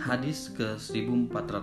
[0.00, 1.60] Hadis ke 1489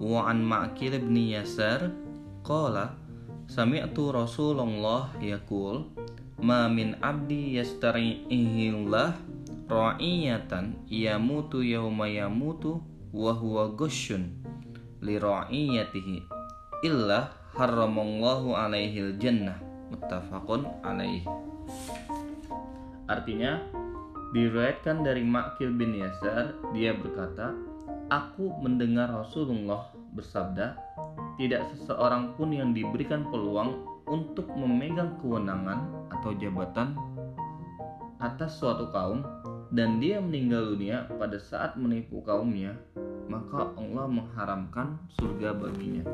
[0.00, 1.92] Wa an Ma'kil ibn Yasar
[2.40, 2.96] Qala
[3.44, 5.84] Sami'tu Rasulullah yakul
[6.40, 9.20] Ma min abdi yastari'ihillah
[9.68, 12.80] Ra'iyatan yamutu yawma yamutu
[13.12, 14.32] Wa huwa gusyun
[15.04, 16.24] Li ra'iyatihi
[16.88, 19.60] Illa harramallahu alaihil jannah
[19.90, 21.26] Muttafaqun alaih.
[23.10, 23.58] Artinya
[24.30, 27.50] Diriwayatkan dari Makil bin Yasar, dia berkata,
[28.14, 30.78] Aku mendengar Rasulullah bersabda,
[31.34, 36.94] tidak seseorang pun yang diberikan peluang untuk memegang kewenangan atau jabatan
[38.22, 39.26] atas suatu kaum
[39.74, 42.78] dan dia meninggal dunia pada saat menipu kaumnya,
[43.26, 46.06] maka Allah mengharamkan surga baginya.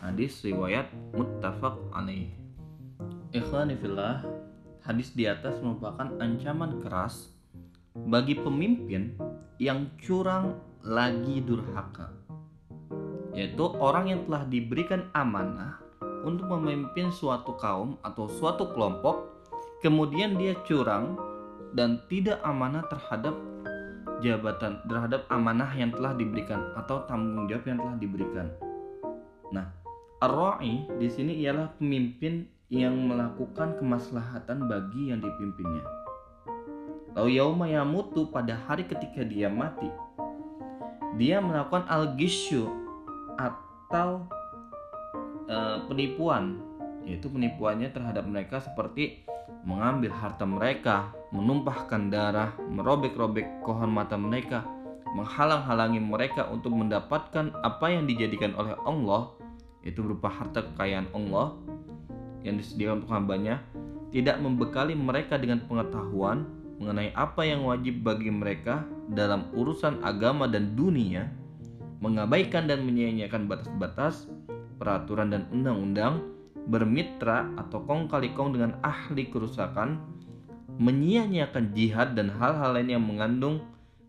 [0.00, 2.32] Hadis riwayat muttafaq alaih.
[3.32, 4.24] Ikhwanifillah,
[4.84, 7.32] hadis di atas merupakan ancaman keras
[7.92, 9.12] bagi pemimpin
[9.60, 12.08] yang curang lagi durhaka
[13.32, 15.80] yaitu orang yang telah diberikan amanah
[16.24, 19.28] untuk memimpin suatu kaum atau suatu kelompok
[19.84, 21.16] kemudian dia curang
[21.72, 23.36] dan tidak amanah terhadap
[24.22, 28.46] jabatan terhadap amanah yang telah diberikan atau tanggung jawab yang telah diberikan.
[29.50, 29.66] Nah,
[30.22, 36.01] ar-ra'i di sini ialah pemimpin yang melakukan kemaslahatan bagi yang dipimpinnya.
[37.12, 39.88] Lalu yauma yamutu pada hari ketika dia mati.
[41.20, 42.72] Dia melakukan al-gisyu
[43.36, 44.24] atau
[45.44, 46.56] e, penipuan,
[47.04, 49.28] yaitu penipuannya terhadap mereka seperti
[49.68, 54.64] mengambil harta mereka, menumpahkan darah, merobek-robek kehormatan mereka,
[55.12, 59.36] menghalang-halangi mereka untuk mendapatkan apa yang dijadikan oleh Allah,
[59.84, 61.52] yaitu berupa harta kekayaan Allah
[62.40, 63.60] yang disediakan untuk hambanya,
[64.10, 70.72] tidak membekali mereka dengan pengetahuan mengenai apa yang wajib bagi mereka dalam urusan agama dan
[70.78, 71.28] dunia,
[72.00, 74.30] mengabaikan dan menyia-nyiakan batas-batas,
[74.80, 76.32] peraturan dan undang-undang,
[76.66, 79.98] bermitra atau kong kali kong dengan ahli kerusakan,
[80.78, 83.62] menyia-nyiakan jihad dan hal-hal lain yang mengandung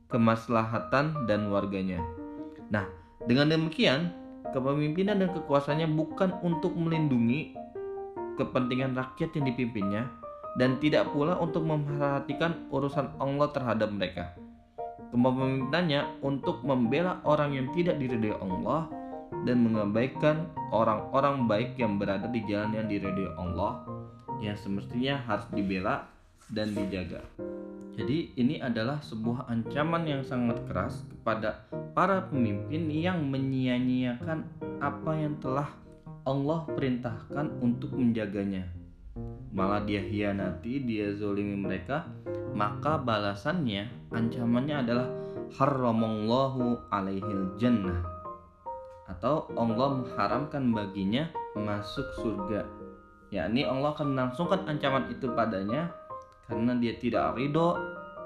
[0.10, 2.02] kemaslahatan dan warganya.
[2.70, 2.86] Nah,
[3.26, 4.14] dengan demikian,
[4.54, 7.58] kepemimpinan dan kekuasaannya bukan untuk melindungi
[8.38, 10.04] kepentingan rakyat yang dipimpinnya,
[10.58, 14.34] dan tidak pula untuk memperhatikan urusan Allah terhadap mereka.
[15.10, 18.90] Kepemimpinannya untuk membela orang yang tidak diridhoi Allah
[19.46, 23.86] dan mengabaikan orang-orang baik yang berada di jalan yang diridhoi Allah
[24.42, 26.10] yang semestinya harus dibela
[26.50, 27.22] dan dijaga.
[27.94, 31.62] Jadi ini adalah sebuah ancaman yang sangat keras kepada
[31.94, 34.50] para pemimpin yang menyia-nyiakan
[34.82, 35.70] apa yang telah
[36.26, 38.83] Allah perintahkan untuk menjaganya
[39.54, 42.10] malah dia hianati, dia zolimi mereka,
[42.58, 45.08] maka balasannya, ancamannya adalah
[45.54, 48.02] haramallahu alaihil jannah
[49.06, 52.66] atau Allah mengharamkan baginya masuk surga.
[53.30, 55.90] Yakni Allah akan melangsungkan ancaman itu padanya
[56.50, 57.78] karena dia tidak ridho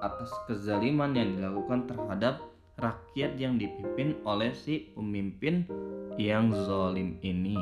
[0.04, 2.44] atas kezaliman yang dilakukan terhadap
[2.78, 5.66] rakyat yang dipimpin oleh si pemimpin
[6.20, 7.58] yang zalim ini.